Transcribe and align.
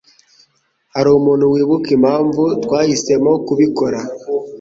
Hari 0.93 1.09
umuntu 1.19 1.45
wibuka 1.53 1.87
impamvu 1.97 2.43
twahisemo 2.63 3.31
kubikora? 3.45 3.99